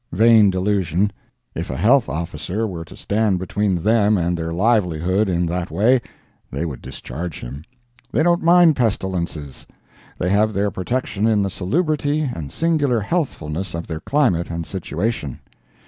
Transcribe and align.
Vain 0.11 0.49
delusion! 0.49 1.11
If 1.53 1.69
a 1.69 1.77
Health 1.77 2.09
Officer 2.09 2.65
were 2.65 2.83
to 2.85 2.95
stand 2.97 3.37
between 3.37 3.83
them 3.83 4.17
and 4.17 4.35
their 4.35 4.51
livelihood 4.51 5.29
in 5.29 5.45
that 5.45 5.69
way 5.69 6.01
they 6.49 6.65
would 6.65 6.81
discharge 6.81 7.41
him. 7.41 7.63
They 8.11 8.23
don't 8.23 8.41
mind 8.41 8.75
pestilences. 8.75 9.67
They 10.17 10.29
have 10.29 10.53
their 10.53 10.71
protection 10.71 11.27
in 11.27 11.43
the 11.43 11.51
salubrity 11.51 12.21
and 12.21 12.51
singular 12.51 12.99
healthfulness 13.01 13.75
of 13.75 13.85
their 13.85 13.99
climate 13.99 14.49
and 14.49 14.65
situation. 14.65 15.39